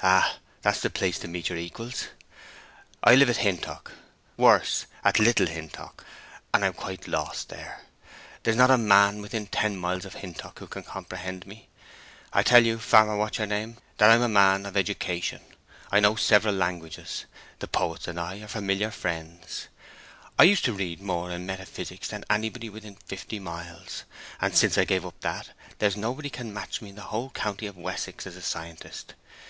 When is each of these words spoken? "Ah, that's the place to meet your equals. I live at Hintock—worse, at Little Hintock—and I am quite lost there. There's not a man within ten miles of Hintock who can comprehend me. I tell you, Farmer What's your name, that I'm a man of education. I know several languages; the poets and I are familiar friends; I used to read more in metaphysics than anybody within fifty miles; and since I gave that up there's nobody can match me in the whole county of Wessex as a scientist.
"Ah, 0.00 0.38
that's 0.62 0.80
the 0.80 0.88
place 0.88 1.18
to 1.18 1.28
meet 1.28 1.50
your 1.50 1.58
equals. 1.58 2.06
I 3.02 3.14
live 3.14 3.28
at 3.28 3.36
Hintock—worse, 3.36 4.86
at 5.04 5.18
Little 5.18 5.46
Hintock—and 5.46 6.64
I 6.64 6.66
am 6.68 6.72
quite 6.72 7.06
lost 7.06 7.50
there. 7.50 7.82
There's 8.44 8.56
not 8.56 8.70
a 8.70 8.78
man 8.78 9.20
within 9.20 9.46
ten 9.46 9.76
miles 9.76 10.06
of 10.06 10.14
Hintock 10.14 10.58
who 10.58 10.68
can 10.68 10.84
comprehend 10.84 11.46
me. 11.46 11.68
I 12.32 12.42
tell 12.42 12.64
you, 12.64 12.78
Farmer 12.78 13.18
What's 13.18 13.36
your 13.36 13.46
name, 13.46 13.76
that 13.98 14.08
I'm 14.08 14.22
a 14.22 14.26
man 14.30 14.64
of 14.64 14.74
education. 14.74 15.42
I 15.92 16.00
know 16.00 16.14
several 16.16 16.54
languages; 16.54 17.26
the 17.58 17.68
poets 17.68 18.08
and 18.08 18.18
I 18.18 18.38
are 18.40 18.48
familiar 18.48 18.90
friends; 18.90 19.68
I 20.38 20.44
used 20.44 20.64
to 20.64 20.72
read 20.72 21.02
more 21.02 21.30
in 21.30 21.44
metaphysics 21.44 22.08
than 22.08 22.24
anybody 22.30 22.70
within 22.70 22.96
fifty 23.04 23.38
miles; 23.38 24.04
and 24.40 24.56
since 24.56 24.78
I 24.78 24.86
gave 24.86 25.02
that 25.20 25.48
up 25.50 25.54
there's 25.78 25.94
nobody 25.94 26.30
can 26.30 26.54
match 26.54 26.80
me 26.80 26.88
in 26.88 26.94
the 26.96 27.02
whole 27.12 27.28
county 27.28 27.66
of 27.66 27.76
Wessex 27.76 28.26
as 28.26 28.34
a 28.36 28.40
scientist. 28.40 29.12